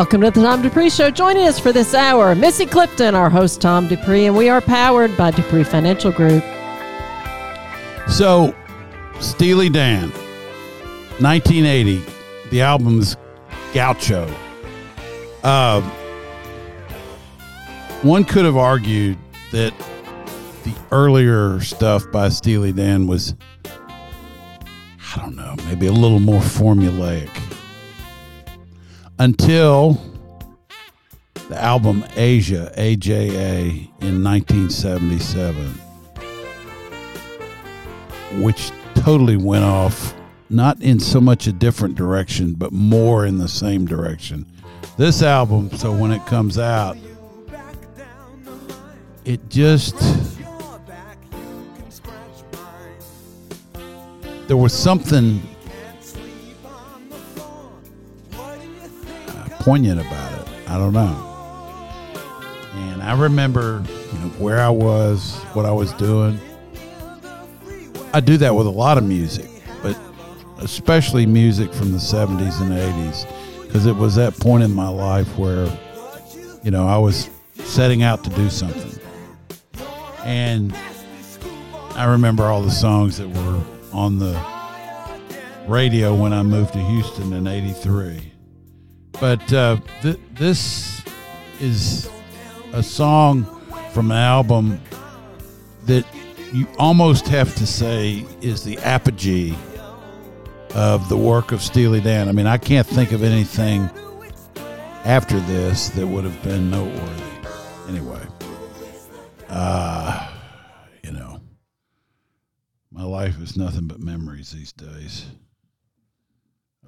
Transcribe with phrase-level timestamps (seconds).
[0.00, 1.10] Welcome to the Tom Dupree Show.
[1.10, 5.14] Joining us for this hour, Missy Clifton, our host Tom Dupree, and we are powered
[5.14, 6.42] by Dupree Financial Group.
[8.08, 8.54] So,
[9.20, 10.08] Steely Dan,
[11.18, 12.02] 1980.
[12.48, 13.18] The album's
[13.74, 14.34] Gaucho.
[15.44, 15.82] Uh,
[18.00, 19.18] one could have argued
[19.52, 19.74] that
[20.64, 23.34] the earlier stuff by Steely Dan was,
[23.66, 27.28] I don't know, maybe a little more formulaic.
[29.20, 30.00] Until
[31.50, 33.68] the album Asia, AJA,
[34.00, 35.74] in 1977
[38.40, 40.14] which totally went off
[40.48, 44.46] not in so much a different direction but more in the same direction.
[44.96, 46.96] This album so when it comes out
[49.26, 49.98] it just
[54.46, 55.42] there was something
[59.60, 61.26] poignant about it i don't know
[62.72, 63.82] and i remember
[64.12, 66.38] you know where i was what i was doing
[68.12, 69.48] I do that with a lot of music,
[69.82, 69.96] but
[70.58, 73.24] especially music from the 70s and 80s,
[73.62, 75.66] because it was that point in my life where,
[76.64, 79.00] you know, I was setting out to do something.
[80.24, 80.74] And
[81.94, 83.62] I remember all the songs that were
[83.92, 84.36] on the
[85.68, 88.29] radio when I moved to Houston in 83.
[89.12, 91.02] But uh, th- this
[91.60, 92.08] is
[92.72, 93.44] a song
[93.92, 94.80] from an album
[95.84, 96.04] that
[96.52, 99.54] you almost have to say is the apogee
[100.74, 102.28] of the work of Steely Dan.
[102.28, 103.90] I mean, I can't think of anything
[105.04, 107.22] after this that would have been noteworthy.
[107.88, 108.20] Anyway,
[109.48, 110.28] uh,
[111.02, 111.40] you know,
[112.92, 115.26] my life is nothing but memories these days.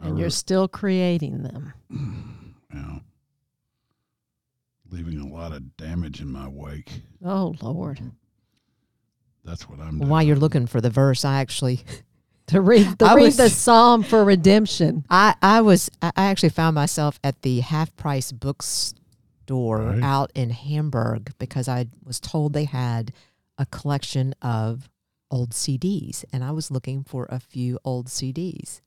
[0.02, 1.72] And you're still creating them.
[2.72, 3.00] know,
[4.90, 7.02] leaving a lot of damage in my wake.
[7.24, 8.00] Oh, Lord.
[9.44, 10.08] That's what I'm doing.
[10.10, 11.80] While you're looking for the verse, I actually,
[12.48, 15.04] To read, I read was- the Psalm for redemption.
[15.08, 18.98] I, I was, I I actually found myself at the half price bookstore
[19.78, 20.02] Right.
[20.02, 23.12] out in Hamburg because I was told they had
[23.58, 24.88] a collection of
[25.30, 28.80] old CDs, and I was looking for a few old CDs,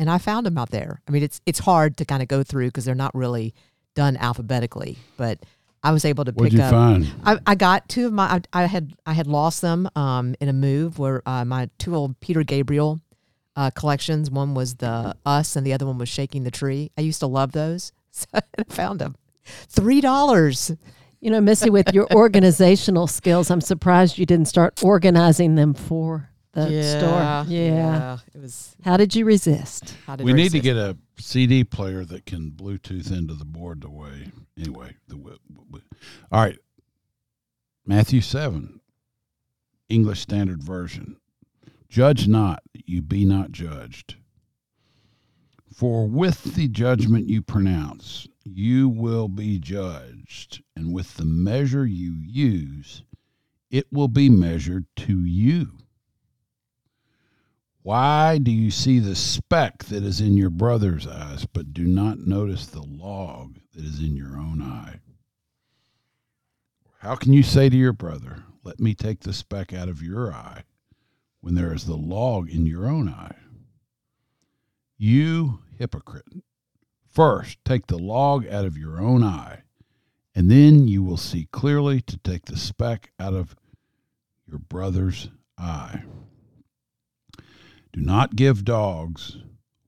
[0.00, 1.02] and I found them out there.
[1.06, 3.54] I mean, it's it's hard to kind of go through because they're not really
[3.94, 5.38] done alphabetically, but
[5.82, 6.70] I was able to What'd pick you up.
[6.70, 7.12] find?
[7.22, 8.40] I, I got two of my.
[8.54, 11.94] I, I had I had lost them um, in a move where uh, my two
[11.94, 12.98] old Peter Gabriel
[13.56, 14.30] uh, collections.
[14.30, 16.90] One was the Us, and the other one was Shaking the Tree.
[16.96, 19.16] I used to love those, so I found them.
[19.44, 20.72] Three dollars.
[21.20, 26.29] You know, Missy, with your organizational skills, I'm surprised you didn't start organizing them for
[26.52, 27.44] the store.
[27.52, 28.18] Yeah.
[28.34, 28.74] it was.
[28.84, 29.96] How did you resist?
[30.06, 33.44] How did We I need to get a CD player that can Bluetooth into the
[33.44, 34.30] board the way.
[34.58, 35.84] Anyway, the w- w-
[36.32, 36.58] all right.
[37.86, 38.80] Matthew seven,
[39.88, 41.16] English Standard Version.
[41.88, 44.16] Judge not, you be not judged.
[45.74, 52.12] For with the judgment you pronounce, you will be judged, and with the measure you
[52.12, 53.02] use,
[53.70, 55.78] it will be measured to you.
[57.82, 62.18] Why do you see the speck that is in your brother's eyes, but do not
[62.18, 65.00] notice the log that is in your own eye?
[66.98, 70.30] How can you say to your brother, Let me take the speck out of your
[70.30, 70.64] eye,
[71.40, 73.36] when there is the log in your own eye?
[74.98, 76.28] You hypocrite.
[77.06, 79.62] First, take the log out of your own eye,
[80.34, 83.56] and then you will see clearly to take the speck out of
[84.46, 86.04] your brother's eye.
[87.92, 89.38] Do not give dogs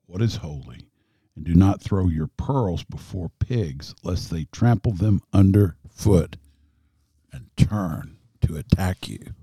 [0.07, 0.89] what is holy,
[1.37, 6.37] and do not throw your pearls before pigs, lest they trample them under foot
[7.33, 9.35] and turn to attack you.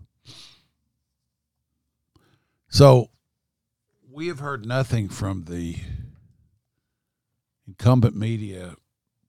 [2.67, 3.09] So,
[4.11, 5.77] we have heard nothing from the
[7.67, 8.75] incumbent media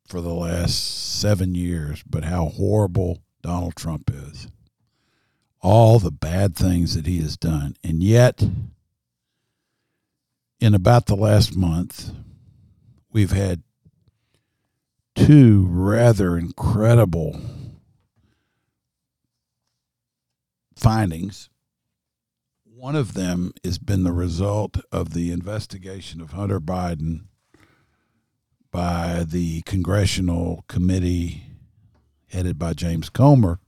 [0.07, 4.49] for the last seven years, but how horrible Donald Trump is.
[5.63, 7.77] All the bad things that he has done.
[7.85, 8.43] And yet,
[10.61, 12.11] in about the last month,
[13.11, 13.63] we've had
[15.17, 17.41] two rather incredible
[20.77, 21.49] findings.
[22.65, 27.25] One of them has been the result of the investigation of Hunter Biden
[28.71, 31.45] by the congressional committee
[32.29, 33.59] headed by James Comer,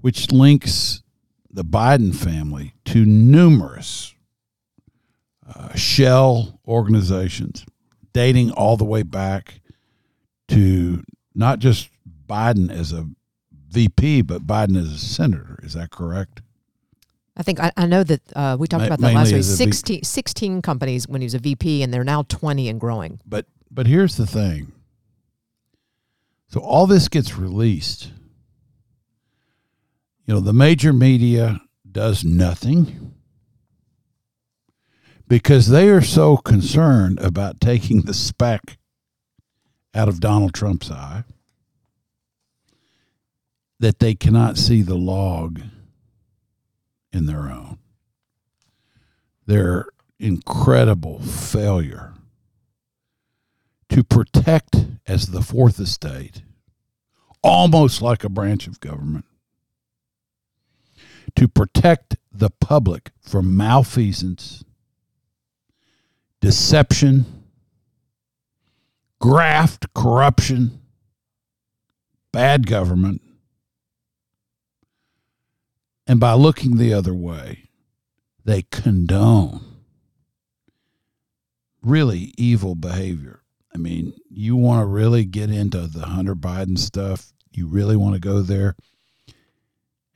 [0.00, 1.02] which links
[1.50, 4.14] the Biden family to numerous
[5.54, 7.64] uh, shell organizations
[8.12, 9.60] dating all the way back
[10.48, 11.02] to
[11.34, 11.88] not just
[12.28, 13.08] Biden as a
[13.70, 15.58] VP, but Biden as a senator.
[15.62, 16.42] Is that correct?
[17.36, 19.38] I think I, I know that uh, we talked Ma- about that last week.
[19.38, 22.68] as a V- 16, 16 companies when he was a VP, and they're now 20
[22.68, 23.20] and growing.
[23.26, 24.72] But but here's the thing.
[26.48, 28.10] So all this gets released.
[30.26, 33.11] You know, the major media does nothing
[35.32, 38.76] because they are so concerned about taking the speck
[39.94, 41.24] out of Donald Trump's eye
[43.80, 45.62] that they cannot see the log
[47.14, 47.78] in their own.
[49.46, 49.86] Their
[50.18, 52.12] incredible failure
[53.88, 56.42] to protect as the fourth estate,
[57.42, 59.24] almost like a branch of government,
[61.34, 64.62] to protect the public from malfeasance,
[66.42, 67.24] deception,
[69.20, 70.80] graft, corruption,
[72.32, 73.22] bad government,
[76.06, 77.70] and by looking the other way,
[78.44, 79.64] they condone
[81.80, 83.42] really evil behavior.
[83.72, 87.32] I mean, you want to really get into the Hunter Biden stuff.
[87.52, 88.74] You really want to go there.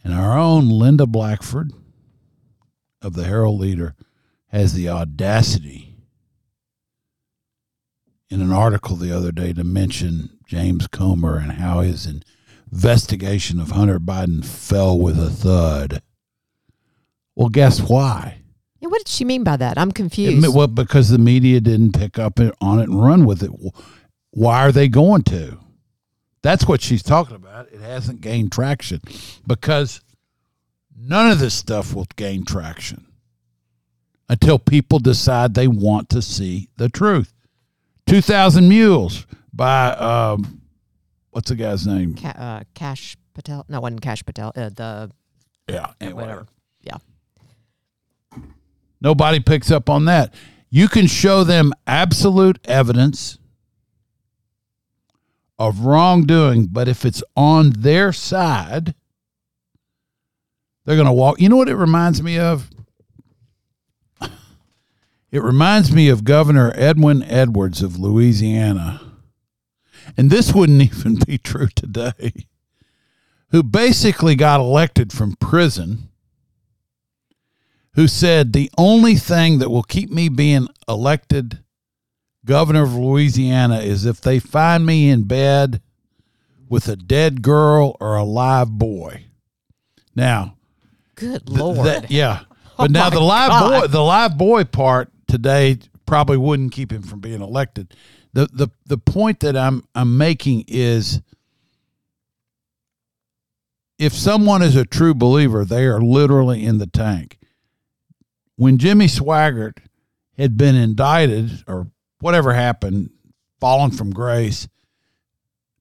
[0.02, 1.72] And our own Linda Blackford
[3.00, 3.94] of the Herald Leader
[4.48, 5.85] has the audacity
[8.30, 12.08] in an article the other day to mention James Comer and how his
[12.72, 16.02] investigation of Hunter Biden fell with a thud.
[17.34, 18.38] Well, guess why?
[18.80, 19.78] Yeah, what did she mean by that?
[19.78, 20.42] I'm confused.
[20.42, 23.50] me- well, because the media didn't pick up on it and run with it.
[24.30, 25.58] Why are they going to?
[26.42, 27.72] That's what she's talking about.
[27.72, 29.00] It hasn't gained traction
[29.46, 30.00] because
[30.96, 33.06] none of this stuff will gain traction
[34.28, 37.32] until people decide they want to see the truth.
[38.06, 40.60] 2,000 Mules by, um,
[41.30, 42.14] what's the guy's name?
[42.14, 43.64] Ca- uh, Cash Patel.
[43.68, 44.52] No, wasn't Cash Patel.
[44.56, 45.10] Uh, the
[45.68, 46.22] Yeah, anyway.
[46.22, 46.46] whatever.
[46.82, 46.96] Yeah.
[49.00, 50.32] Nobody picks up on that.
[50.70, 53.38] You can show them absolute evidence
[55.58, 58.94] of wrongdoing, but if it's on their side,
[60.84, 61.40] they're going to walk.
[61.40, 62.70] You know what it reminds me of?
[65.30, 69.00] It reminds me of Governor Edwin Edwards of Louisiana.
[70.16, 72.46] And this wouldn't even be true today.
[73.50, 76.08] Who basically got elected from prison
[77.94, 81.60] who said the only thing that will keep me being elected
[82.44, 85.80] governor of Louisiana is if they find me in bed
[86.68, 89.24] with a dead girl or a live boy.
[90.14, 90.56] Now,
[91.14, 91.86] Good th- lord.
[91.86, 92.40] that- yeah.
[92.78, 93.80] Oh But now the live God.
[93.80, 97.94] boy, the live boy part today probably wouldn't keep him from being elected.
[98.32, 101.20] The the the point that I'm I'm making is
[103.98, 107.38] if someone is a true believer, they are literally in the tank.
[108.56, 109.78] When Jimmy Swaggart
[110.36, 111.88] had been indicted or
[112.20, 113.10] whatever happened,
[113.60, 114.68] fallen from grace,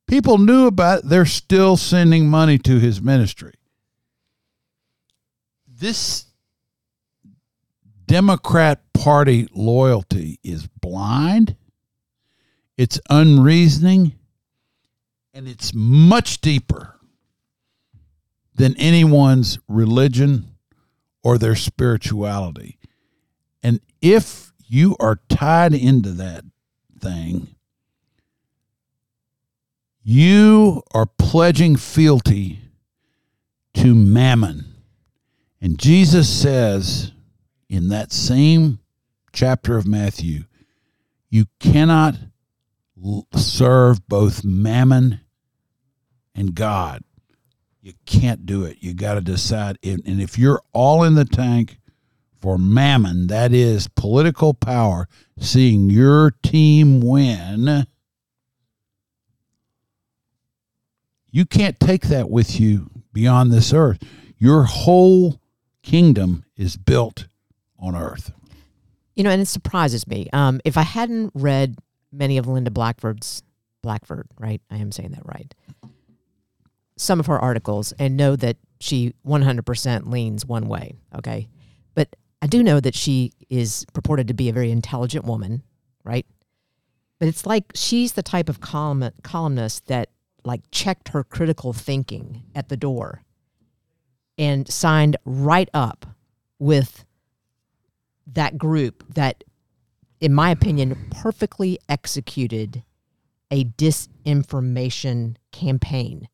[0.08, 1.10] people knew about it.
[1.10, 3.54] They're still sending money to his ministry.
[5.68, 6.26] This
[8.06, 11.56] Democrat Party loyalty is blind,
[12.78, 14.14] it's unreasoning,
[15.34, 16.96] and it's much deeper
[18.56, 20.56] than anyone's religion
[21.24, 22.78] or their spirituality.
[23.62, 26.46] And if you are tied into that
[27.00, 27.56] thing,
[30.04, 32.60] you are pledging fealty
[33.74, 34.66] to mammon.
[35.60, 37.12] And Jesus says
[37.76, 38.80] in that same
[39.34, 40.46] chapter of Matthew,
[41.30, 42.16] you cannot
[43.36, 45.20] serve both mammon
[46.34, 47.04] and God.
[47.82, 48.78] You can't do it.
[48.80, 49.78] You got to decide.
[49.84, 51.78] And if you're all in the tank
[52.40, 57.86] for mammon, that is political power, seeing your team win,
[61.30, 64.02] you can't take that with you beyond this earth.
[64.38, 65.42] Your whole
[65.84, 67.28] kingdom is built
[67.80, 68.32] on earth.
[69.16, 70.30] You know, and it surprises me.
[70.34, 71.78] Um, if I hadn't read
[72.12, 73.44] many of Linda Blackford's
[73.82, 74.62] Blackford, right?
[74.70, 75.54] I am saying that right.
[76.98, 81.48] Some of her articles and know that she 100% leans one way, okay?
[81.94, 85.64] But I do know that she is purported to be a very intelligent woman,
[86.04, 86.26] right?
[87.20, 90.10] But it's like she's the type of column, columnist that
[90.44, 93.24] like checked her critical thinking at the door
[94.38, 96.06] and signed right up
[96.60, 97.05] with
[98.28, 99.44] that group that,
[100.20, 102.84] in my opinion, perfectly executed
[103.52, 106.28] a disinformation campaign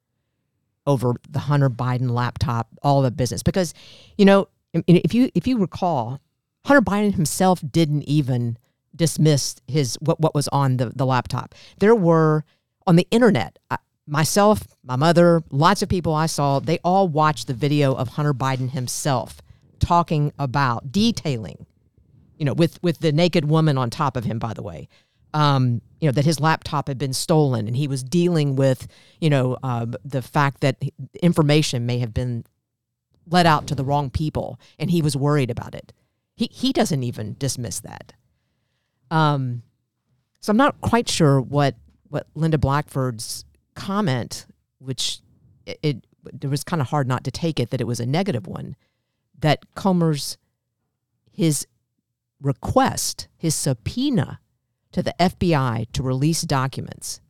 [0.88, 3.44] over the Hunter Biden laptop, all the business.
[3.44, 3.74] Because,
[4.18, 6.20] you know, if you if you recall,
[6.66, 8.58] Hunter Biden himself didn't even
[8.96, 11.54] dismiss his what what was on the the laptop.
[11.80, 12.46] There were
[12.88, 13.60] on the internet.
[13.70, 18.10] I, myself, my mother, lots of people I saw, they all watched the video of
[18.10, 19.42] Hunter Biden himself
[19.80, 21.66] talking about detailing,
[22.42, 24.88] you know, with with the naked woman on top of him, by the way.
[25.32, 28.88] Um, you know that his laptop had been stolen, and he was dealing with,
[29.20, 30.82] you know, uh, the fact that
[31.22, 32.44] information may have been
[33.28, 35.94] let out to the wrong people, and he was worried about it.
[36.36, 38.14] He he doesn't even dismiss that.
[39.12, 39.62] Um,
[40.40, 41.76] so I'm not quite sure what
[42.10, 43.46] what Linda Blackford's
[43.76, 44.48] comment,
[44.80, 45.20] which
[45.68, 46.08] it, it
[46.42, 48.76] it was kind of hard not to take it that it was a negative one,
[49.40, 50.40] that Comer's
[51.32, 51.68] his
[52.42, 54.40] request, his subpoena
[54.92, 57.22] to the FBI to release documents.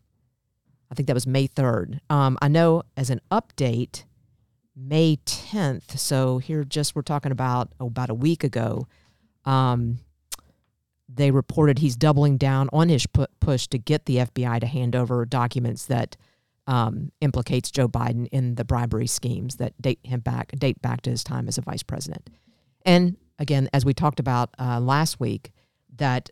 [0.91, 1.99] I think that was May 3rd.
[2.09, 4.03] Um, I know as an update,
[4.75, 5.97] May 10th.
[5.97, 8.87] So here, just we're talking about oh, about a week ago.
[9.45, 9.99] Um,
[11.13, 14.95] they reported he's doubling down on his pu- push to get the FBI to hand
[14.95, 16.15] over documents that
[16.67, 21.09] um, implicates Joe Biden in the bribery schemes that date him back date back to
[21.09, 22.29] his time as a vice president.
[22.85, 25.51] And again, as we talked about uh, last week,
[25.97, 26.29] that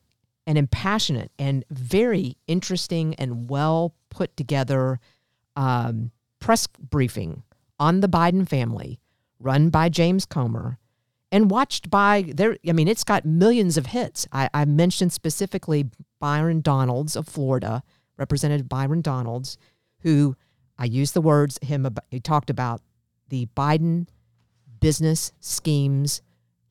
[0.47, 4.99] an impassionate and very interesting and well put together
[5.55, 7.43] um, press briefing
[7.79, 8.99] on the Biden family,
[9.39, 10.77] run by James Comer,
[11.31, 12.57] and watched by there.
[12.67, 14.27] I mean, it's got millions of hits.
[14.31, 15.87] I, I mentioned specifically
[16.19, 17.83] Byron Donalds of Florida,
[18.17, 19.57] Representative Byron Donalds,
[20.01, 20.35] who
[20.77, 21.87] I used the words him.
[22.11, 22.81] He talked about
[23.29, 24.07] the Biden
[24.79, 26.21] business schemes.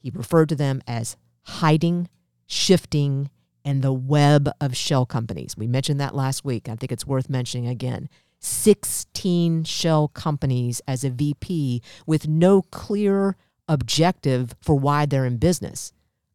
[0.01, 2.09] He referred to them as hiding,
[2.47, 3.31] shifting,
[3.65, 5.57] and the web of shell companies.
[5.57, 6.69] We mentioned that last week.
[6.69, 8.09] I think it's worth mentioning again.
[8.41, 13.37] 16 shell companies as a VP with no clear
[13.67, 15.93] objective for why they're in business,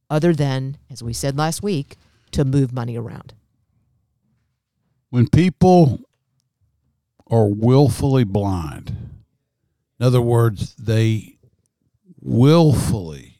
[0.09, 1.95] other than, as we said last week,
[2.31, 3.33] to move money around.
[5.09, 6.01] when people
[7.27, 8.89] are willfully blind,
[9.99, 11.37] in other words, they
[12.19, 13.32] willfully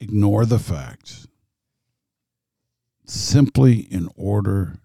[0.00, 1.26] ignore the facts
[3.04, 4.78] simply in order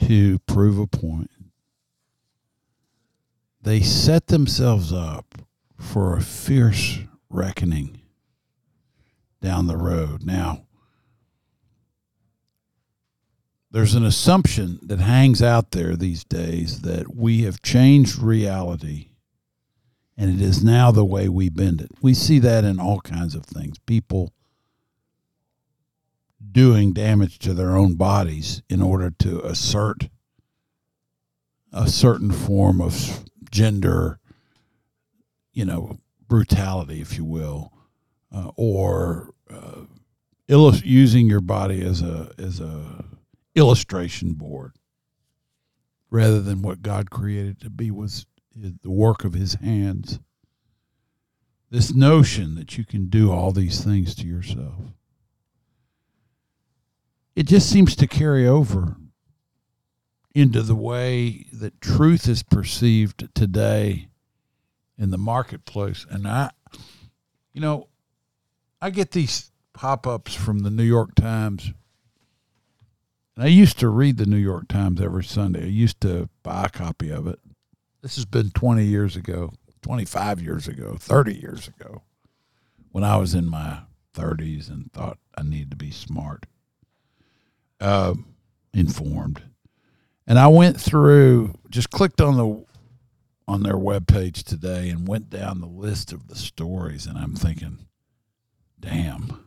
[0.00, 1.30] to prove a point,
[3.60, 5.34] they set themselves up
[5.78, 6.98] for a fierce
[7.30, 8.00] reckoning
[9.40, 10.24] down the road.
[10.24, 10.66] Now,
[13.70, 19.11] there's an assumption that hangs out there these days that we have changed reality
[20.22, 21.90] and it is now the way we bend it.
[22.00, 23.80] We see that in all kinds of things.
[23.80, 24.32] People
[26.52, 30.08] doing damage to their own bodies in order to assert
[31.72, 34.20] a certain form of gender,
[35.52, 35.98] you know,
[36.28, 37.72] brutality, if you will,
[38.32, 39.86] uh, or uh,
[40.46, 43.04] illus- using your body as a as a
[43.56, 44.76] illustration board
[46.10, 50.20] rather than what God created to be was the work of his hands.
[51.70, 54.92] This notion that you can do all these things to yourself.
[57.34, 58.96] It just seems to carry over
[60.34, 64.08] into the way that truth is perceived today
[64.98, 66.06] in the marketplace.
[66.10, 66.50] And I,
[67.52, 67.88] you know,
[68.80, 71.72] I get these pop ups from the New York Times.
[73.34, 75.64] And I used to read the New York Times every Sunday.
[75.64, 77.38] I used to buy a copy of it.
[78.02, 82.02] This has been 20 years ago, 25 years ago, 30 years ago,
[82.90, 83.78] when I was in my
[84.14, 86.46] 30s and thought I needed to be smart,
[87.80, 88.14] uh,
[88.74, 89.42] informed.
[90.26, 92.64] And I went through, just clicked on the
[93.48, 97.86] on their webpage today and went down the list of the stories, and I'm thinking,
[98.78, 99.44] damn,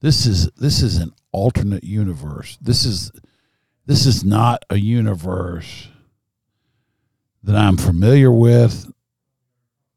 [0.00, 2.58] this is this is an alternate universe.
[2.60, 3.10] This is
[3.86, 5.88] this is not a universe
[7.54, 8.90] that I'm familiar with,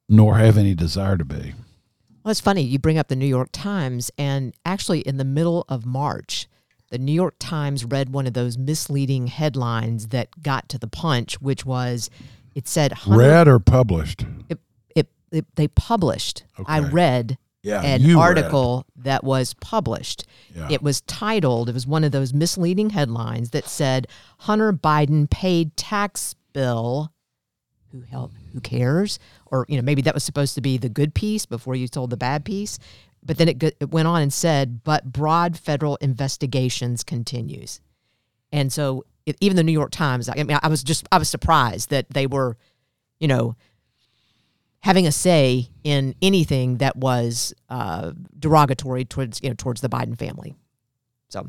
[0.07, 1.53] nor have any desire to be.
[2.23, 5.65] Well, it's funny you bring up the New York Times, and actually, in the middle
[5.67, 6.47] of March,
[6.91, 11.41] the New York Times read one of those misleading headlines that got to the punch,
[11.41, 12.09] which was
[12.53, 14.25] it said Read or published?
[14.49, 14.59] It,
[14.95, 16.43] it, it, they published.
[16.65, 18.15] I read Yeah, an read.
[18.15, 20.25] article that was published.
[20.55, 20.67] Yeah.
[20.69, 24.07] It was titled, it was one of those misleading headlines that said
[24.39, 27.11] Hunter Biden paid tax bill.
[27.91, 28.31] Who help?
[28.53, 29.19] Who cares?
[29.45, 32.09] Or you know, maybe that was supposed to be the good piece before you told
[32.09, 32.79] the bad piece.
[33.23, 37.81] But then it, it went on and said, "But broad federal investigations continues."
[38.51, 41.29] And so, it, even the New York Times, I mean, I was just I was
[41.29, 42.57] surprised that they were,
[43.19, 43.55] you know,
[44.79, 50.17] having a say in anything that was uh, derogatory towards you know towards the Biden
[50.17, 50.55] family.
[51.29, 51.47] So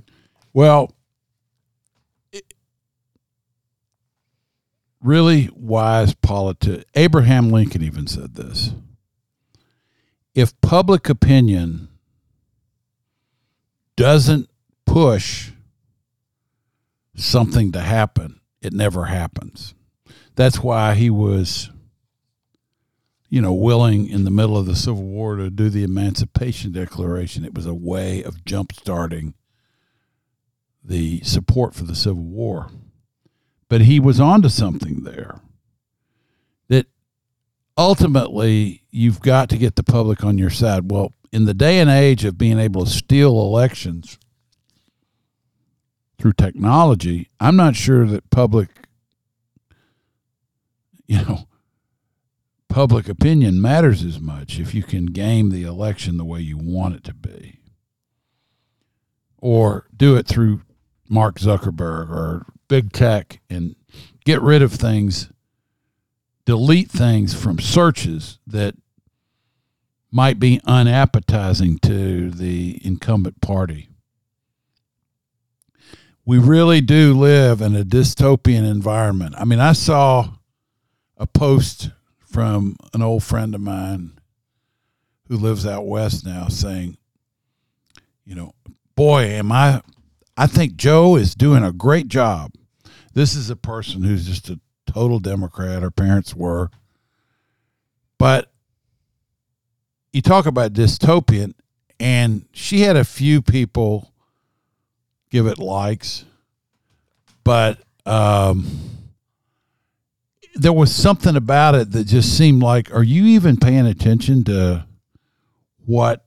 [0.53, 0.92] Well,
[5.01, 6.85] really wise politics.
[6.95, 8.73] Abraham Lincoln even said this.
[10.35, 11.89] If public opinion
[13.97, 14.49] doesn't
[14.87, 15.51] push
[17.17, 19.75] something to happen, it never happens.
[20.37, 21.71] That's why he was,
[23.29, 27.45] you know, willing in the middle of the Civil War to do the Emancipation Declaration.
[27.45, 29.35] It was a way of jump-starting
[30.85, 32.71] the support for the Civil War.
[33.68, 35.40] But he was onto something there.
[36.68, 36.87] That
[37.76, 40.90] ultimately you've got to get the public on your side.
[40.90, 44.18] Well, in the day and age of being able to steal elections
[46.18, 48.70] through technology, I'm not sure that public
[51.07, 51.48] you know
[52.68, 56.94] public opinion matters as much if you can game the election the way you want
[56.94, 57.61] it to be
[59.38, 60.61] or do it through
[61.09, 63.75] Mark Zuckerberg or big tech and
[64.25, 65.31] get rid of things,
[66.44, 68.75] delete things from searches that
[70.11, 73.88] might be unappetizing to the incumbent party.
[76.25, 79.35] We really do live in a dystopian environment.
[79.38, 80.31] I mean, I saw
[81.16, 84.18] a post from an old friend of mine
[85.29, 86.97] who lives out west now saying,
[88.25, 88.55] you know,
[88.94, 89.81] boy, am I
[90.38, 92.53] I think Joe is doing a great job.
[93.12, 95.83] This is a person who's just a total Democrat.
[95.83, 96.70] Her parents were.
[98.18, 98.48] But
[100.12, 101.55] you talk about dystopian,
[101.98, 104.12] and she had a few people
[105.31, 106.24] give it likes,
[107.42, 108.64] but um,
[110.55, 114.87] there was something about it that just seemed like, are you even paying attention to
[115.85, 116.24] what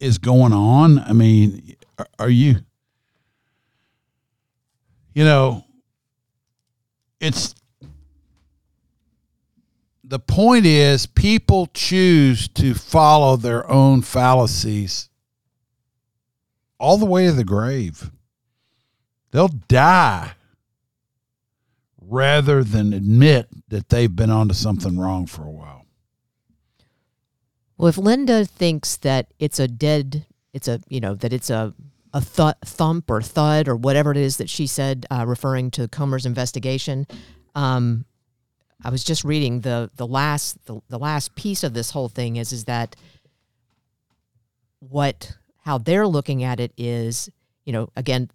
[0.00, 0.98] is going on?
[0.98, 1.76] I mean,
[2.18, 2.56] are- you,
[5.14, 5.64] you know,
[7.20, 7.54] it's
[10.04, 15.08] the point is people choose to follow their own fallacies
[16.78, 18.10] all the way to the grave.
[19.30, 20.32] They'll die
[22.00, 25.86] rather than admit that they've been onto something wrong for a while.
[27.76, 31.72] Well, if Linda thinks that it's a dead, it's a you know that it's a
[32.12, 35.88] a th- thump or thud or whatever it is that she said, uh, referring to
[35.88, 37.06] Comer's investigation.
[37.54, 38.04] Um,
[38.82, 42.36] I was just reading the the last the, the last piece of this whole thing
[42.36, 42.96] is is that
[44.78, 45.32] what
[45.64, 47.28] how they're looking at it is
[47.64, 48.30] you know again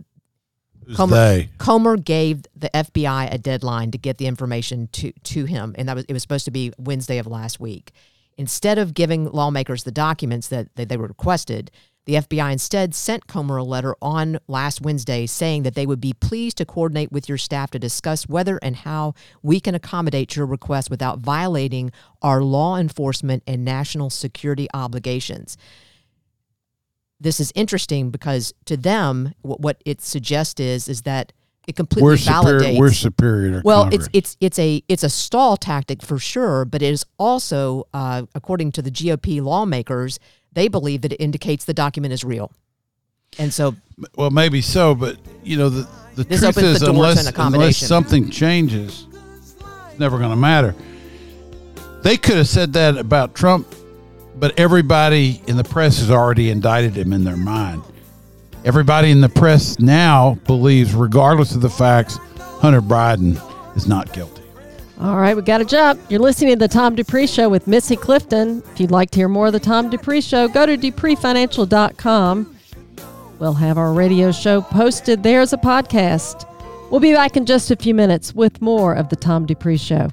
[0.93, 1.49] Comer, they?
[1.57, 5.95] Comer gave the FBI a deadline to get the information to to him, and that
[5.95, 7.91] was it was supposed to be Wednesday of last week.
[8.37, 11.71] Instead of giving lawmakers the documents that, that they were requested,
[12.05, 16.13] the FBI instead sent Comer a letter on last Wednesday saying that they would be
[16.13, 20.45] pleased to coordinate with your staff to discuss whether and how we can accommodate your
[20.45, 21.91] request without violating
[22.21, 25.57] our law enforcement and national security obligations
[27.19, 31.33] this is interesting because to them, what, it suggests is is that
[31.67, 32.59] it completely We're validates.
[32.59, 32.79] superior.
[32.79, 34.09] We're superior to well, Congress.
[34.13, 38.23] it's it's it's a it's a stall tactic for sure, but it is also, uh,
[38.35, 40.19] according to the GOP lawmakers,
[40.55, 42.51] they believe that it indicates the document is real,
[43.37, 43.75] and so
[44.17, 47.77] well, maybe so, but you know the the This truth opens is the unless unless
[47.77, 49.05] something changes,
[49.37, 50.73] it's never going to matter.
[52.01, 53.67] They could have said that about Trump,
[54.37, 57.83] but everybody in the press has already indicted him in their mind.
[58.63, 63.39] Everybody in the press now believes, regardless of the facts, Hunter Biden
[63.75, 64.34] is not guilty.
[64.99, 65.99] All right, we got to jump.
[66.09, 68.63] You're listening to the Tom Dupree Show with Missy Clifton.
[68.71, 72.55] If you'd like to hear more of the Tom Dupree Show, go to dupreefinancial.com.
[73.37, 76.49] We'll have our radio show posted there as a podcast.
[76.89, 80.07] We'll be back in just a few minutes with more of the Tom Dupree Show.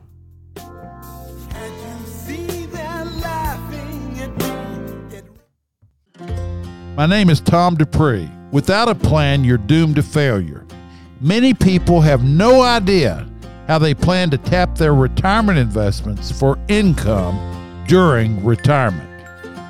[6.97, 8.29] My name is Tom Dupree.
[8.51, 10.66] Without a plan, you're doomed to failure.
[11.21, 13.32] Many people have no idea
[13.72, 17.38] how they plan to tap their retirement investments for income
[17.88, 19.08] during retirement.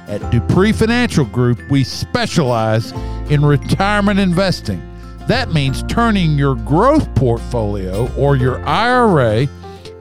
[0.09, 2.91] At Dupree Financial Group, we specialize
[3.31, 4.83] in retirement investing.
[5.29, 9.47] That means turning your growth portfolio or your IRA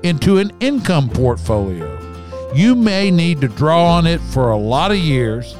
[0.02, 1.96] into an income portfolio.
[2.56, 5.56] You may need to draw on it for a lot of years.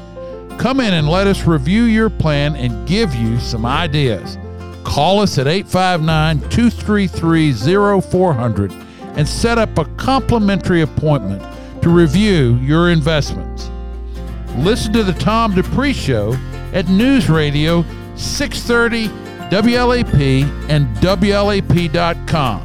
[0.58, 4.36] Come in and let us review your plan and give you some ideas.
[4.92, 7.52] Call us at 859 233
[8.02, 8.72] 0400
[9.16, 11.42] and set up a complimentary appointment
[11.82, 13.70] to review your investments.
[14.58, 16.34] Listen to the Tom Dupree Show
[16.74, 19.08] at News Radio 630
[19.48, 22.60] WLAP and WLAP.com.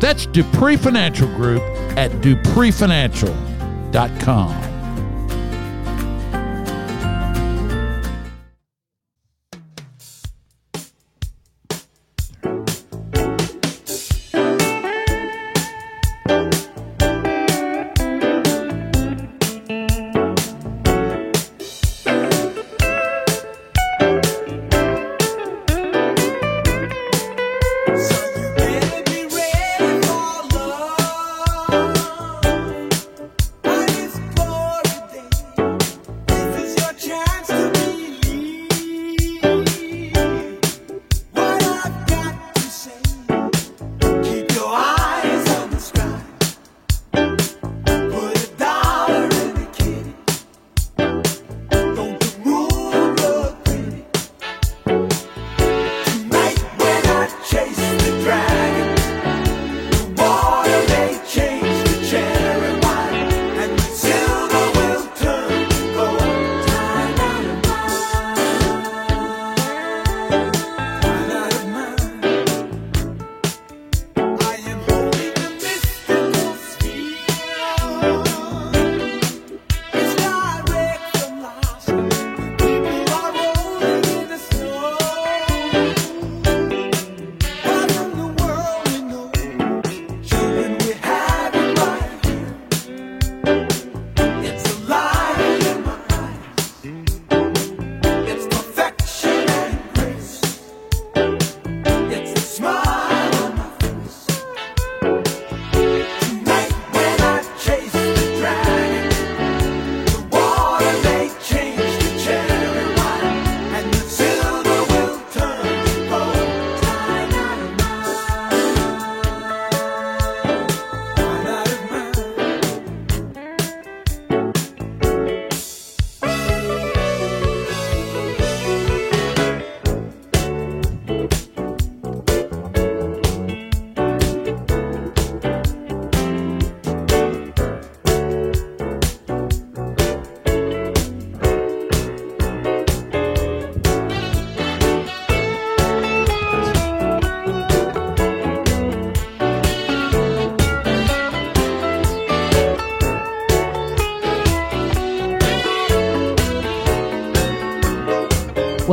[0.00, 1.62] That's Dupree Financial Group
[1.96, 4.73] at DupreeFinancial.com.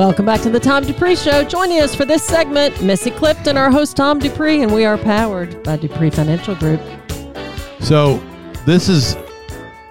[0.02, 1.44] Welcome back to the Tom Dupree Show.
[1.44, 5.62] Joining us for this segment, Missy Clifton, our host Tom Dupree, and we are powered
[5.62, 6.82] by Dupree Financial Group.
[7.82, 8.18] So,
[8.66, 9.16] this is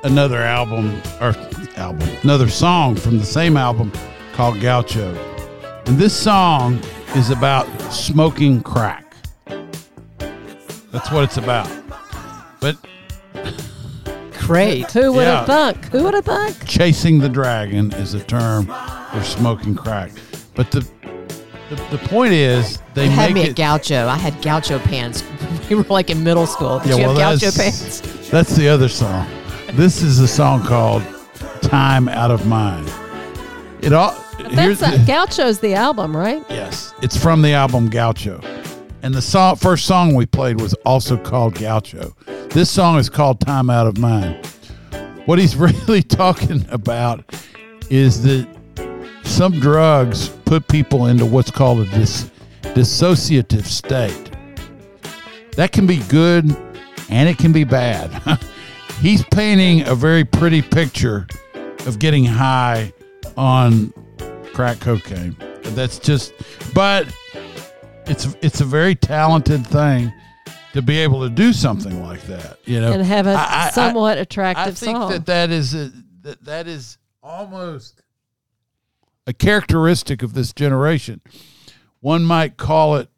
[0.03, 1.33] another album, or
[1.77, 3.92] album, another song from the same album
[4.33, 5.14] called Gaucho.
[5.87, 6.81] And this song
[7.14, 9.14] is about smoking crack.
[10.90, 11.70] That's what it's about.
[12.61, 12.77] But
[14.46, 14.90] Great.
[14.92, 15.72] Who would have Yeah.
[15.72, 15.85] thunk?
[15.92, 16.57] Who would have thunk?
[16.66, 18.66] chasing the dragon is a term
[19.12, 20.11] for smoking crack.
[20.55, 20.87] But the
[21.70, 24.09] the, the point is they You had make me it at Gaucho.
[24.09, 25.22] I had Gaucho pants.
[25.70, 26.81] We were like in middle school.
[26.81, 28.29] Did Yeah, you well, have Gaucho that's- pants?
[28.31, 29.29] That's the other song.
[29.74, 31.03] This is a song called
[31.62, 32.90] "Time Out of Mind."
[33.83, 34.11] It all
[34.50, 36.42] here's That's the- a, Gaucho's the album, right?
[36.50, 38.40] yes, it's from the album Gaucho,
[39.02, 42.14] and the song first song we played was also called Gaucho.
[42.50, 44.46] This song is called "Time Out of Mind."
[45.26, 47.24] What he's really talking about
[47.90, 48.46] is that
[49.24, 52.30] some drugs put people into what's called a dis-
[52.62, 54.30] dissociative state.
[55.52, 56.44] That can be good
[57.08, 58.10] and it can be bad.
[59.00, 61.26] He's painting a very pretty picture
[61.86, 62.92] of getting high
[63.36, 63.92] on
[64.52, 65.36] crack cocaine.
[65.62, 66.34] That's just
[66.74, 67.06] but
[68.06, 70.12] it's it's a very talented thing
[70.72, 72.92] to be able to do something like that, you know.
[72.92, 75.10] And have a I- I- I- somewhat I attractive think song.
[75.10, 75.90] that that is a,
[76.22, 78.02] that that is almost
[79.26, 81.20] a characteristic of this generation.
[82.00, 83.08] One might call it,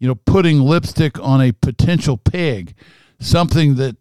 [0.00, 2.74] you know, putting lipstick on a potential pig,
[3.20, 3.96] something that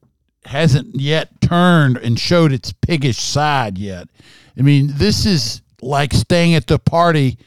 [0.45, 4.07] hasn't yet turned and showed its piggish side yet.
[4.57, 7.37] I mean, this is like staying at the party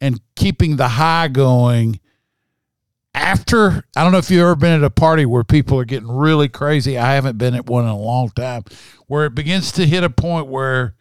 [0.00, 2.00] and keeping the high going
[3.14, 6.10] after I don't know if you've ever been at a party where people are getting
[6.10, 6.98] really crazy.
[6.98, 8.64] I haven't been at one in a long time
[9.06, 10.94] where it begins to hit a point where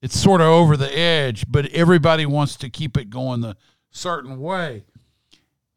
[0.00, 3.56] it's sort of over the edge, but everybody wants to keep it going the
[3.90, 4.84] certain way.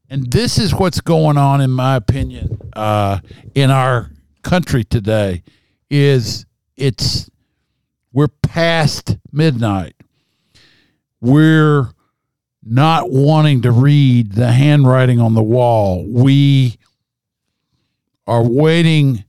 [0.10, 3.20] And this is what's going on, in my opinion, uh,
[3.56, 4.12] in our
[4.44, 5.44] country today.
[5.90, 7.30] Is it's
[8.12, 9.96] we're past midnight.
[11.22, 11.90] We're
[12.66, 16.04] not wanting to read the handwriting on the wall.
[16.04, 16.78] We
[18.26, 19.24] are waiting.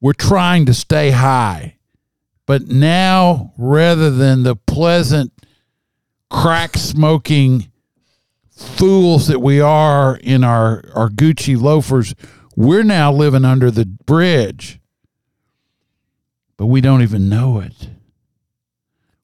[0.00, 1.76] We're trying to stay high.
[2.44, 5.32] But now, rather than the pleasant,
[6.30, 7.70] crack smoking
[8.50, 12.14] fools that we are in our, our Gucci loafers,
[12.56, 14.80] we're now living under the bridge.
[16.56, 17.88] But we don't even know it.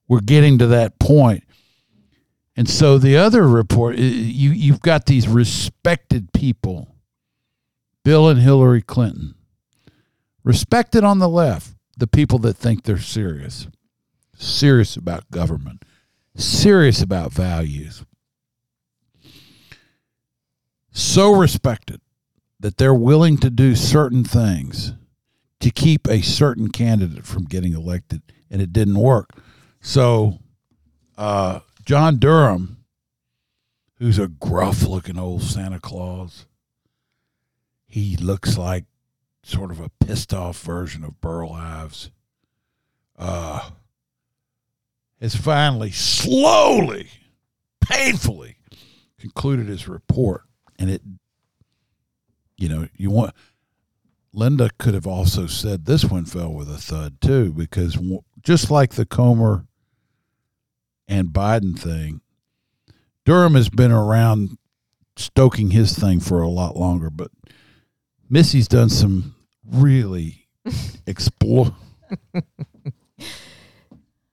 [0.06, 1.44] We're getting to that point.
[2.56, 6.94] And so the other report, you you've got these respected people,
[8.04, 9.34] Bill and Hillary Clinton,
[10.44, 13.66] respected on the left, the people that think they're serious,
[14.36, 15.84] serious about government,
[16.36, 18.04] serious about values,
[20.92, 22.00] so respected
[22.60, 24.92] that they're willing to do certain things
[25.60, 29.30] to keep a certain candidate from getting elected, and it didn't work.
[29.80, 30.38] So,
[31.18, 32.84] uh, John Durham,
[33.98, 36.46] who's a gruff looking old Santa Claus,
[37.86, 38.84] he looks like
[39.42, 42.10] sort of a pissed off version of Burl Ives,
[43.18, 43.70] uh,
[45.20, 47.08] has finally, slowly,
[47.80, 48.56] painfully
[49.18, 50.42] concluded his report.
[50.78, 51.02] And it,
[52.56, 53.34] you know, you want.
[54.32, 57.96] Linda could have also said this one fell with a thud too, because
[58.42, 59.66] just like the Comer
[61.08, 62.20] and Biden thing,
[63.24, 64.58] Durham has been around
[65.16, 67.30] stoking his thing for a lot longer, but
[68.28, 70.48] Missy's done some really
[71.06, 71.74] explore.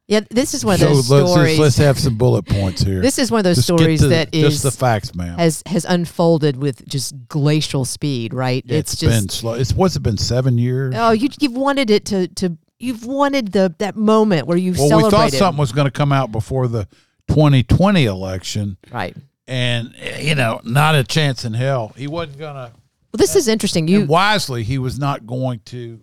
[0.07, 1.59] Yeah, this is one of So those let's, stories.
[1.59, 2.99] let's, have some bullet points here.
[2.99, 5.37] this is one of those Just stories to that just the facts, ma'am.
[5.39, 8.61] has has unfolded with just glacial speed, right?
[8.67, 9.53] it's just been slow.
[9.53, 10.93] It's what's it been seven years?
[10.97, 15.03] oh, you you've wanted it to to you've wanted the that moment where you well,
[15.03, 16.87] we thought something was going to come out before the
[17.27, 19.15] 2020 election, right?
[19.47, 21.93] and you know, not a chance in hell.
[21.95, 22.71] He wasn't going to.
[22.73, 23.87] Well, this is interesting.
[23.87, 26.01] You wisely, he was not going to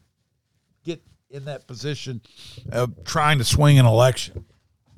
[0.84, 2.20] get in that position
[2.70, 4.44] of trying to swing an election.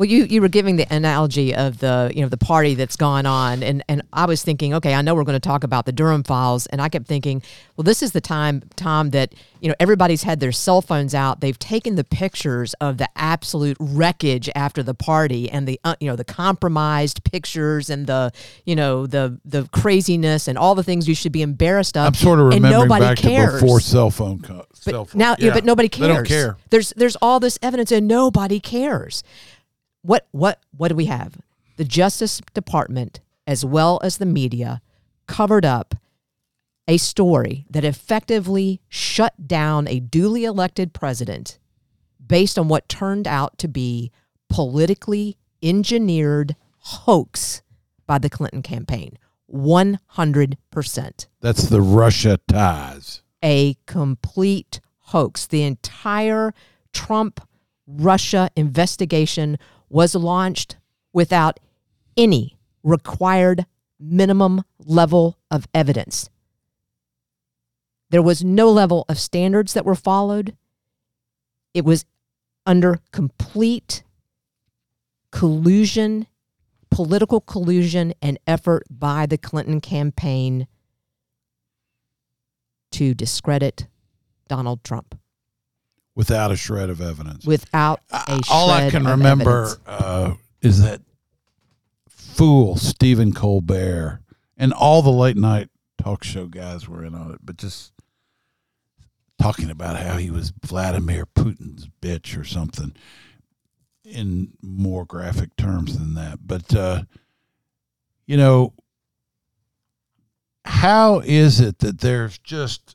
[0.01, 3.27] Well, you you were giving the analogy of the you know the party that's gone
[3.27, 5.93] on, and and I was thinking, okay, I know we're going to talk about the
[5.93, 7.43] Durham files, and I kept thinking,
[7.77, 11.43] well, this is the time Tom that you know everybody's had their cell phones out,
[11.43, 16.09] they've taken the pictures of the absolute wreckage after the party, and the uh, you
[16.09, 18.33] know the compromised pictures, and the
[18.65, 22.07] you know the the craziness, and all the things you should be embarrassed of.
[22.07, 23.61] I'm sort of and remembering nobody back cares.
[23.61, 24.41] to before cell phone.
[24.41, 25.19] Co- cell phone.
[25.19, 25.53] Now, yeah.
[25.53, 26.09] but nobody cares.
[26.09, 26.57] They don't care.
[26.71, 29.23] There's there's all this evidence and nobody cares.
[30.03, 31.37] What what what do we have?
[31.77, 34.81] The Justice Department, as well as the media,
[35.27, 35.95] covered up
[36.89, 41.59] a story that effectively shut down a duly elected president
[42.25, 44.11] based on what turned out to be
[44.49, 47.63] politically engineered hoax
[48.07, 49.17] by the Clinton campaign.
[49.53, 53.23] 100% That's the Russia ties.
[53.43, 55.47] a complete hoax.
[55.47, 56.55] The entire
[56.93, 57.41] Trump
[57.87, 59.59] Russia investigation
[59.91, 60.77] was launched
[61.13, 61.61] without
[62.17, 63.67] any required
[63.99, 66.31] minimum level of evidence.
[68.09, 70.57] There was no level of standards that were followed.
[71.75, 72.07] It was
[72.65, 74.03] under complete
[75.31, 76.27] collusion,
[76.91, 80.67] political collusion, and effort by the Clinton campaign
[82.93, 83.87] to discredit
[84.49, 85.17] Donald Trump
[86.21, 87.47] without a shred of evidence.
[87.47, 91.01] without a all I can remember uh, is that
[92.11, 94.21] fool Stephen Colbert
[94.59, 97.95] and all the late night talk show guys were in on it, but just
[99.41, 102.95] talking about how he was Vladimir Putin's bitch or something
[104.05, 106.41] in more graphic terms than that.
[106.47, 107.05] But uh,
[108.27, 108.75] you know,
[110.67, 112.95] how is it that there's just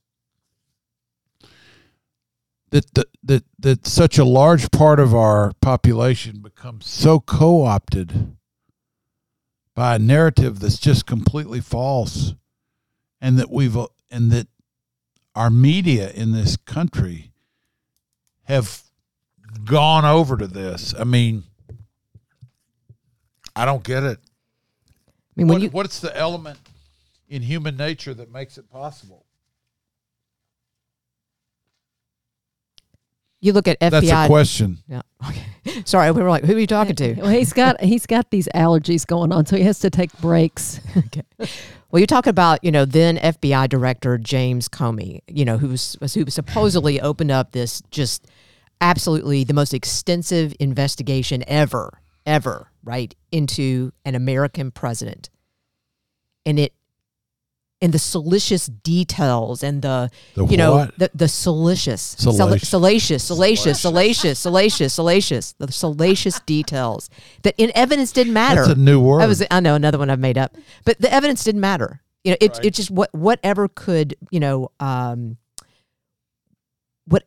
[2.75, 8.35] that that that that such a large part of our population becomes so co-opted
[9.73, 12.33] by a narrative that's just completely false
[13.21, 13.77] and that we've
[14.11, 14.47] and that
[15.35, 17.31] our media in this country
[18.43, 18.83] have
[19.63, 20.93] gone over to this.
[20.99, 21.43] I mean,
[23.55, 24.19] I don't get it.
[25.07, 26.59] I mean, What, you what's the element
[27.29, 29.24] in human nature that makes it possible?
[33.45, 33.89] You look at FBI.
[33.91, 34.25] That's FBI.
[34.25, 34.79] a question.
[34.87, 35.01] Yeah.
[35.29, 35.81] Okay.
[35.85, 37.13] Sorry, we were like, who are you talking to?
[37.13, 40.79] Well, he's got he's got these allergies going on, so he has to take breaks.
[40.97, 41.23] okay.
[41.91, 45.95] Well, you're talking about, you know, then FBI Director James Comey, you know, who was
[46.13, 48.27] who supposedly opened up this just
[48.81, 55.29] absolutely the most extensive investigation ever, ever, right, into an American president.
[56.45, 56.73] And it
[57.85, 60.97] and the salacious details and the, The you know what?
[60.97, 62.67] the the salacious Salacious.
[62.67, 67.09] salacious salacious salacious salacious salacious the salacious details
[67.43, 69.21] that in evidence didn't matter That's a new word.
[69.21, 72.01] that was I know another one I've made up, but the evidence didn't matter.
[72.23, 72.65] You know, it Right.
[72.65, 75.37] it just what whatever could you know um,
[77.05, 77.23] what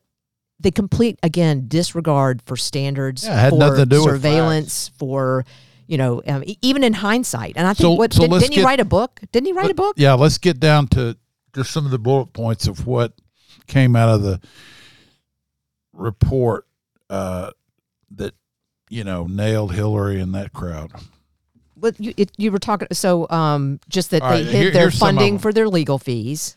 [0.59, 4.91] the complete again disregard for standards Yeah, it had for nothing to do with surveillance
[4.99, 5.45] for
[5.89, 7.55] you know um, e- even in hindsight.
[7.57, 9.21] And I think So- what so did, didn't he write a book?
[9.33, 9.95] Didn't he write a book?
[9.99, 11.17] Yeah, let's get down to
[11.55, 13.15] just some of the bullet points of what
[13.67, 14.41] came out of the
[15.93, 16.67] report
[17.11, 17.51] uh,
[18.13, 18.35] that
[18.91, 20.93] you know nailed Hillary and that crowd.
[21.77, 24.71] But you it, you were talking so um just that All they right, hid here-
[24.73, 26.57] their here's some of funding for their legal fees.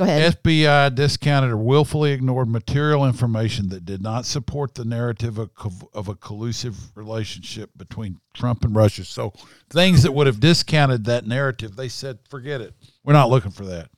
[0.00, 0.42] Go ahead.
[0.42, 5.50] FBI discounted or willfully ignored material information that did not support the narrative of,
[5.92, 9.04] of a collusive relationship between Trump and Russia.
[9.04, 9.34] So
[9.68, 12.72] things that would have discounted that narrative, they said, forget it.
[13.04, 13.90] We're not looking for that.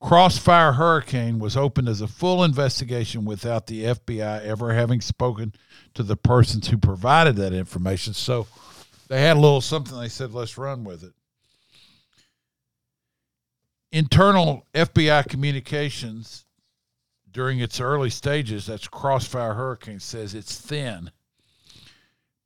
[0.00, 5.52] Crossfire Hurricane was opened as a full investigation without the FBI ever having spoken
[5.92, 8.14] to the persons who provided that information.
[8.14, 8.46] So
[9.08, 11.12] they had a little something they said, let's run with it.
[13.92, 16.44] Internal FBI communications
[17.30, 21.10] during its early stages, that's Crossfire Hurricane, says it's thin.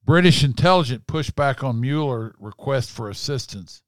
[0.04, 3.82] British intelligence pushed back on Mueller request for assistance.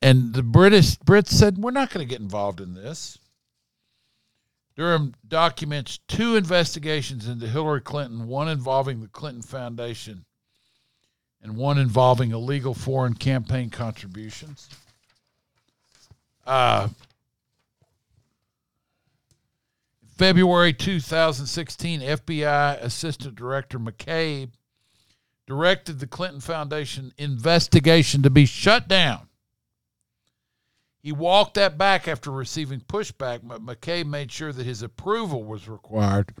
[0.00, 3.18] And the British Brits said, We're not going to get involved in this.
[4.76, 10.24] Durham documents two investigations into Hillary Clinton, one involving the Clinton Foundation
[11.42, 14.68] and one involving illegal foreign campaign contributions.
[16.46, 16.88] Uh,
[20.16, 24.50] February 2016, FBI Assistant Director McCabe
[25.46, 29.28] directed the Clinton Foundation investigation to be shut down.
[31.02, 35.68] He walked that back after receiving pushback, but McCabe made sure that his approval was
[35.68, 36.32] required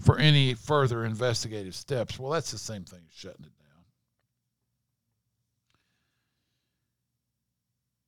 [0.00, 2.18] for any further investigative steps.
[2.18, 3.84] Well, that's the same thing as shutting it down.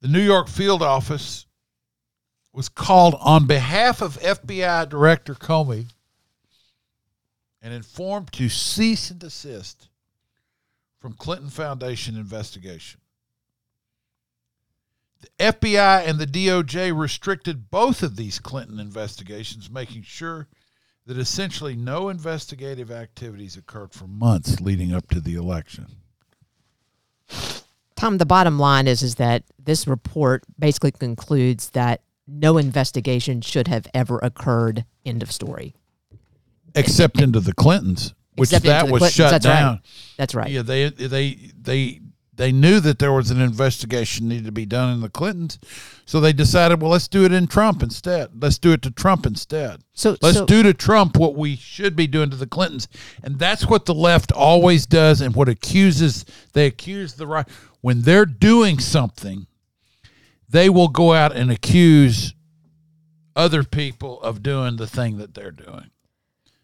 [0.01, 1.47] The New York field office
[2.53, 5.87] was called on behalf of FBI Director Comey
[7.63, 9.89] and informed to cease and desist
[10.99, 13.01] from Clinton Foundation investigation.
[15.21, 20.49] The FBI and the DOJ restricted both of these Clinton investigations, making sure
[21.07, 25.87] that essentially no investigative activities occurred for months leading up to the election.
[28.01, 33.69] Tom, the bottom line is is that this report basically concludes that no investigation should
[33.69, 34.87] have ever occurred.
[35.05, 35.75] End of story.
[36.75, 39.61] Except into the Clintons, which Except that was Clintons, shut that's right.
[39.61, 39.81] down.
[40.17, 40.51] That's right.
[40.51, 42.01] Yeah, they they they
[42.41, 45.59] they knew that there was an investigation needed to be done in the Clintons,
[46.07, 48.43] so they decided, well, let's do it in Trump instead.
[48.43, 49.83] Let's do it to Trump instead.
[49.93, 52.89] So Let's so, do to Trump what we should be doing to the Clintons,
[53.23, 56.25] and that's what the left always does, and what accuses
[56.55, 57.47] they accuse the right
[57.83, 59.47] when they're doing something,
[60.49, 62.35] they will go out and accuse
[63.37, 65.91] other people of doing the thing that they're doing.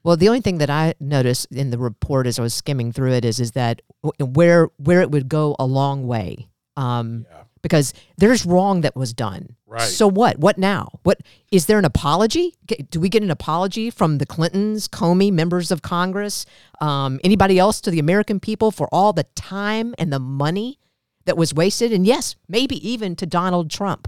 [0.07, 3.14] Well, the only thing that I noticed in the report as I was skimming through
[3.14, 3.82] it is is that
[4.20, 6.46] where where it would go a long way.
[6.76, 7.42] Um, Yeah.
[7.61, 9.57] because there's wrong that was done.
[9.66, 9.80] Right.
[9.80, 10.38] So what?
[10.38, 11.00] What now?
[11.02, 12.54] What is there an apology?
[12.88, 16.46] Do we get an apology from the Clintons, Comey, members of Congress,
[16.80, 20.78] um, anybody else to the American people for all the time and the money
[21.24, 21.92] that was wasted?
[21.92, 24.07] And yes, maybe even to Donald Trump,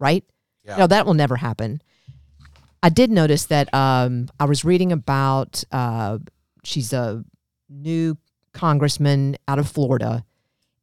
[0.00, 0.24] right?
[0.64, 0.78] Yeah.
[0.78, 1.80] No, that will never happen.
[2.86, 6.18] I did notice that um, I was reading about uh,
[6.62, 7.24] she's a
[7.68, 8.16] new
[8.52, 10.24] congressman out of Florida,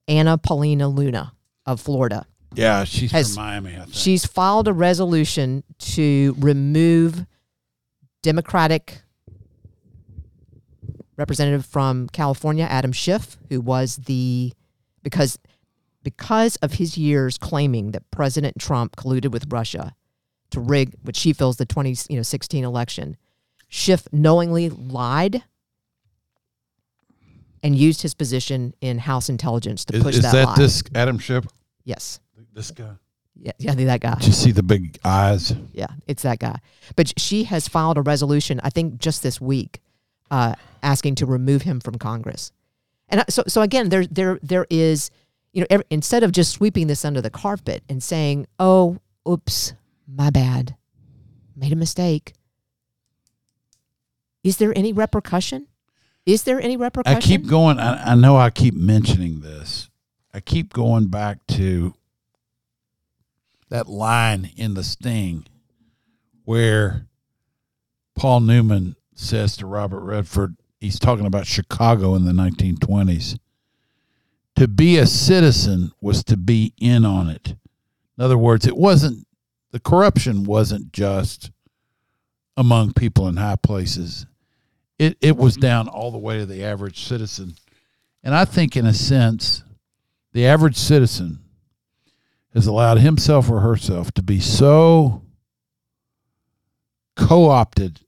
[0.10, 1.32] Anna Paulina Luna
[1.66, 2.26] of Florida.
[2.56, 3.78] Yeah, she's Has- from Miami.
[3.78, 3.93] I think.
[3.93, 7.26] She's filed a resolution to remove
[8.22, 9.01] Democratic
[11.16, 14.51] representative from California, Adam Schiff, who was the
[15.04, 15.39] because
[16.04, 19.95] because of his years claiming that President Trump colluded with Russia
[20.54, 23.18] to rig what she feels the 2016 election.
[23.68, 25.43] Schiff knowingly lied
[27.62, 30.56] and used his position in House intelligence to Is, push is that, that lie.
[30.56, 31.45] this Adam Schiff?
[31.84, 32.20] yes.
[32.54, 32.91] This guy?
[33.36, 34.16] Yeah, yeah, that guy.
[34.16, 35.54] Did you see the big eyes?
[35.72, 36.60] Yeah, it's that guy.
[36.95, 39.82] But she has filed a resolution, I think, just this week,
[40.30, 42.51] uh, asking to remove him from Congress.
[43.10, 45.10] And so, so again, there, there, there is,
[45.51, 49.74] you know, every, instead of just sweeping this under the carpet and saying, "Oh, oops,
[50.08, 50.76] my bad,
[51.56, 52.34] made a mistake,"
[54.43, 55.68] is there any repercussion?
[56.26, 57.18] Is there any repercussion?
[57.18, 57.80] I keep going.
[57.80, 59.89] I, I know I keep mentioning this.
[60.34, 61.93] I keep going back to
[63.70, 65.45] that line in the Sting
[66.45, 67.08] where
[68.16, 73.38] Paul Newman says to Robert Redford, he's talking about Chicago in the 1920s.
[74.56, 77.56] To be a citizen was to be in on it.
[78.18, 79.26] In other words, it wasn't,
[79.74, 81.52] the corruption wasn't just
[82.56, 84.26] among people in high places
[85.00, 85.62] it, it was mm-hmm.
[85.62, 87.56] down all the way to the average citizen.
[88.24, 89.64] And I think, in a sense,
[90.32, 91.40] the average citizen
[92.54, 95.24] has allowed himself or herself to be so
[97.16, 98.02] co opted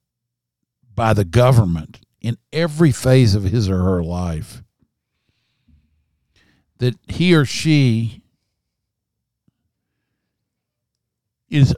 [0.94, 4.64] by the government in every phase of his or her life
[6.78, 8.22] that he or she
[11.56, 11.74] is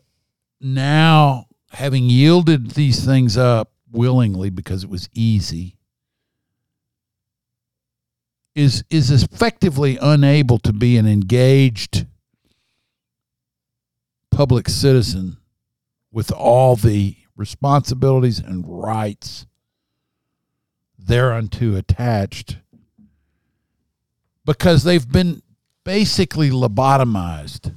[0.59, 5.77] now having yielded these things up willingly because it was easy
[8.55, 12.07] is is effectively unable to be an engaged
[14.31, 15.37] public citizen
[16.11, 19.45] with all the responsibilities and rights
[20.97, 22.57] thereunto attached
[24.43, 25.43] because they've been
[25.83, 27.75] basically lobotomized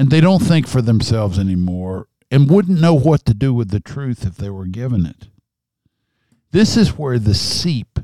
[0.00, 3.80] and they don't think for themselves anymore and wouldn't know what to do with the
[3.80, 5.28] truth if they were given it.
[6.52, 7.98] This is where the seep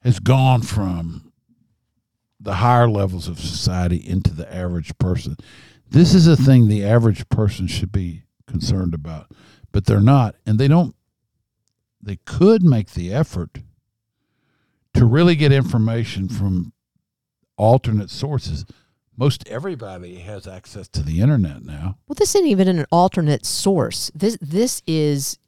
[0.00, 1.34] has gone from
[2.40, 5.36] the higher levels of society into the average person.
[5.86, 9.30] This is a thing the average person should be concerned about,
[9.70, 10.34] but they're not.
[10.46, 10.96] And they don't,
[12.02, 13.58] they could make the effort
[14.94, 16.72] to really get information from
[17.58, 18.64] alternate sources.
[19.16, 21.96] Most everybody has access to the internet now.
[22.06, 24.10] Well, this isn't even an alternate source.
[24.14, 25.38] This this is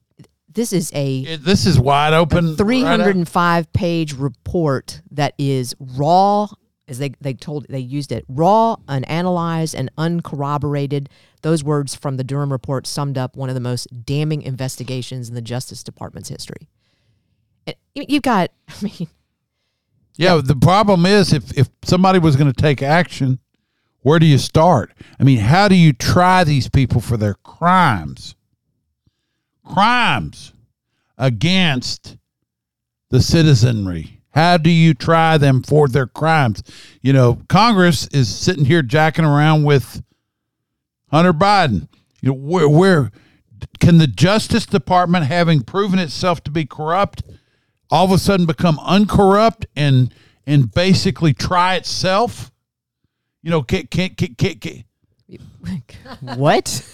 [0.50, 2.56] this is a It, this is wide open.
[2.56, 6.48] 305 right hundred up- and five page report that is raw
[6.88, 11.10] as they, they told they used it raw unanalyzed and uncorroborated
[11.42, 15.34] those words from the durham report summed up one of the most damning investigations in
[15.34, 16.66] the justice department's history
[17.66, 19.06] and you- you've got i mean
[20.16, 23.38] Yeah, the problem is if if somebody was going to take action,
[24.02, 24.92] where do you start?
[25.18, 28.34] I mean, how do you try these people for their crimes?
[29.64, 30.52] Crimes
[31.16, 32.16] against
[33.10, 34.20] the citizenry.
[34.30, 36.62] How do you try them for their crimes?
[37.02, 40.02] You know, Congress is sitting here jacking around with
[41.10, 41.88] Hunter Biden.
[42.20, 43.10] You know, where where
[43.80, 47.22] can the Justice Department, having proven itself to be corrupt,
[47.90, 50.14] all of a sudden become uncorrupt and
[50.46, 52.52] and basically try itself?
[53.48, 54.84] You know, can can can, can, can
[56.36, 56.86] what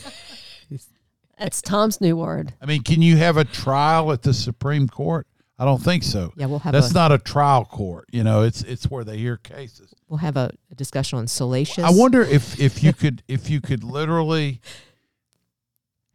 [1.37, 2.55] That's Tom's new word.
[2.63, 5.27] I mean, can you have a trial at the Supreme Court?
[5.59, 6.33] I don't think so.
[6.37, 8.09] yeah we'll have That's a not a trial court.
[8.13, 9.93] You know, it's it's where they hear cases.
[10.09, 13.61] we'll have a, a discussion on salacious I wonder if if you could if you
[13.61, 14.61] could literally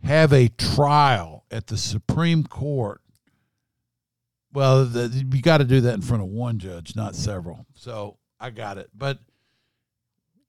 [0.05, 3.01] have a trial at the Supreme Court.
[4.53, 7.65] Well, the, you got to do that in front of one judge, not several.
[7.73, 8.89] So I got it.
[8.95, 9.19] But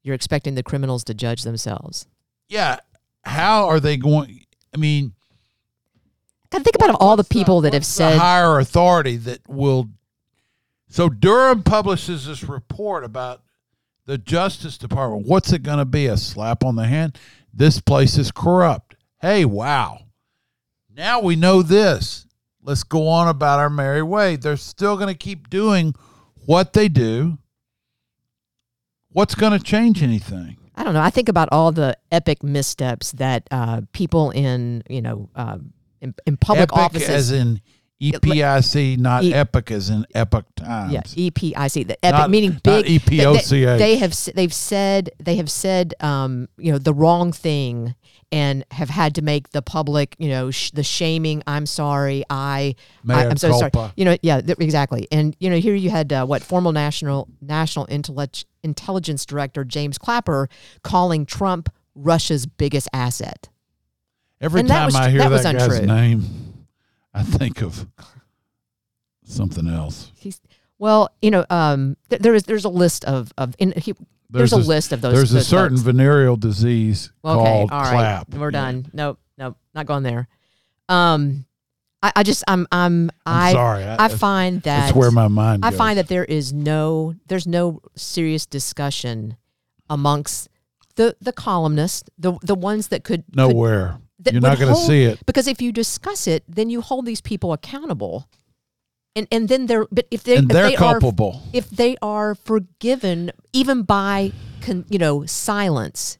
[0.02, 2.06] you're expecting the criminals to judge themselves
[2.50, 2.80] yeah,
[3.22, 4.44] how are they going?
[4.74, 5.14] I mean,
[6.50, 9.88] God, think about all the people that have said the higher authority that will.
[10.88, 13.42] So Durham publishes this report about
[14.04, 15.26] the Justice Department.
[15.26, 16.06] What's it going to be?
[16.06, 17.16] A slap on the hand?
[17.54, 18.96] This place is corrupt.
[19.20, 20.00] Hey, wow!
[20.94, 22.26] Now we know this.
[22.62, 24.36] Let's go on about our merry way.
[24.36, 25.94] They're still going to keep doing
[26.46, 27.38] what they do.
[29.12, 30.56] What's going to change anything?
[30.76, 31.02] I don't know.
[31.02, 36.14] I think about all the epic missteps that uh, people in you know um, in,
[36.26, 37.08] in public Epic offices.
[37.08, 37.60] as in
[38.02, 40.90] E P I C, not E- epic as in epic times.
[40.92, 41.82] Yeah, E P I C.
[41.82, 42.86] The epic Not- meaning big.
[42.86, 47.94] they- They, they, have they've said they have said um you know the wrong thing
[48.32, 51.42] and have had to make the public you know sh- the shaming.
[51.46, 52.24] I'm sorry.
[52.30, 53.92] I, Mea I am so sorry.
[53.96, 55.06] You know yeah th- exactly.
[55.12, 59.98] And you know here you had uh, what formal national national intellect, intelligence director James
[59.98, 60.48] Clapper
[60.82, 63.48] calling Trump Russia's biggest asset.
[64.40, 65.86] Every And time was- I hear that that, guy's untrue.
[65.86, 66.64] name,
[67.12, 67.86] I think of
[69.24, 70.12] something else.
[70.16, 70.40] He's
[70.78, 73.94] well, you know, um, th- there is there's a list of of in, he,
[74.30, 75.12] there's, a, list of those.
[75.14, 78.30] There's a certain venereal disease Okay, called all right, clap.
[78.34, 78.50] we're Yeah.
[78.50, 78.86] done.
[78.92, 80.28] Nope, nope, not going there.
[80.88, 81.44] Um,
[82.02, 83.84] I, I just I'm I'm, I'm I sorry.
[83.84, 85.64] I, I find that that's where my mind.
[85.64, 85.78] I goes.
[85.78, 89.36] find that there is no there's no serious discussion
[89.88, 90.48] amongst
[90.96, 93.98] the the columnists, the the ones that could could- nowhere.
[94.20, 95.24] that You're not going to see it.
[95.26, 98.28] because if you discuss it, then you hold these people accountable,
[99.16, 101.42] and and then they're but if they And if they're they are culpable.
[101.52, 104.32] if they are forgiven even by
[104.62, 106.18] con, you know silence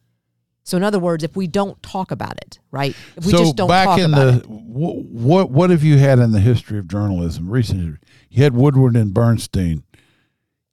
[0.62, 3.56] so in other words if we don't talk about it right if we so just
[3.56, 6.40] don't back talk in about the it wh- what what have you had in the
[6.40, 7.98] history of journalism recently?
[8.30, 9.82] You had Woodward and Bernstein,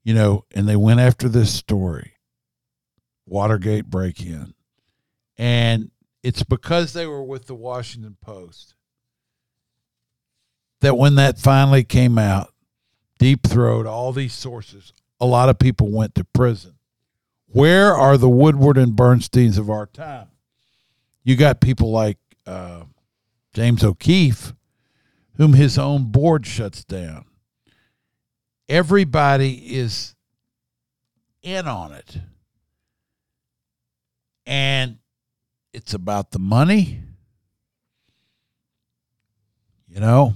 [0.04, 2.14] you know, and they went after this story,
[3.26, 4.54] Watergate break in,
[5.38, 5.92] and
[6.24, 8.76] it's because they were with the Washington Post
[10.82, 12.54] that when that finally came out,
[13.18, 16.76] deep throat, all these sources, a lot of people went to prison.
[17.48, 20.28] Where are the Woodward and Bernsteins of our time?
[21.24, 22.84] You got people like uh,
[23.54, 24.54] James O'Keefe,
[25.38, 27.26] whom his own board shuts down.
[28.70, 30.16] Everybody is
[31.42, 32.18] in on it.
[34.46, 34.98] And
[35.74, 37.02] it's about the money.
[39.88, 40.34] You know?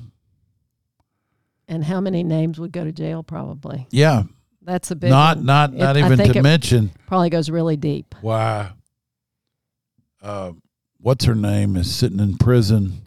[1.68, 3.24] And how many names would go to jail?
[3.24, 3.88] Probably.
[3.92, 4.24] Yeah.
[4.64, 5.10] That's a big.
[5.10, 5.46] Not one.
[5.46, 8.14] not It- not I even think to it mention Probably goes really deep.
[8.22, 8.72] why
[10.22, 10.52] uh,
[11.00, 13.02] what's her name is sitting in prison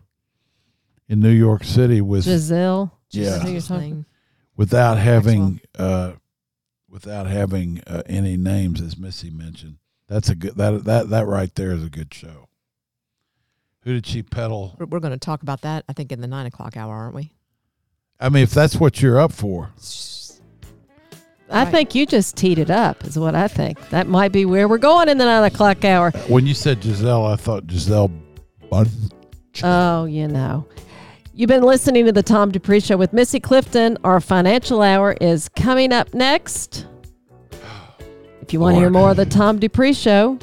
[1.08, 2.98] in New York City with Giselle.
[3.10, 3.38] Yeah.
[3.38, 4.04] Who you're This talking- thing.
[4.56, 6.12] without having uh,
[6.88, 9.76] without having uh, any names, as Missy mentioned.
[10.08, 12.48] That's a good that that that right there is a good show.
[13.82, 14.74] Who did she peddle?
[14.78, 17.14] we're, we're going to talk about that i think in the nine o'clock hour aren't
[17.14, 17.30] we
[18.18, 19.72] I mean, if that's what you're up for,
[21.50, 21.70] I Right.
[21.72, 23.04] think you just teed it up.
[23.04, 23.78] Is what I think.
[23.90, 26.10] That might be where we're going in the nine o'clock hour.
[26.28, 28.10] when you said Giselle, I thought Giselle
[28.70, 28.88] Bun.
[29.62, 30.66] Oh, you know.
[31.34, 33.98] You've been listening to the Tom Dupree Show with Missy Clifton.
[34.04, 36.86] Our financial hour is coming up next.
[38.40, 40.38] If you want to hear more of the Tom Dupree Show,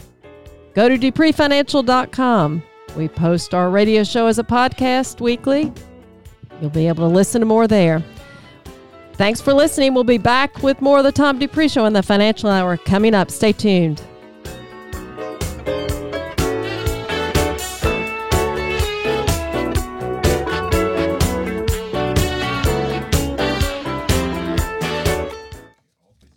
[0.76, 2.64] go to dupreefinancial.com.
[2.98, 5.72] We post our radio show as a podcast weekly.
[6.60, 8.04] You'll be able to listen to more there.
[9.22, 9.94] Thanks for listening.
[9.94, 13.14] We'll be back with more of the Tom Dupree Show in the financial hour coming
[13.14, 13.30] up.
[13.30, 14.02] Stay tuned.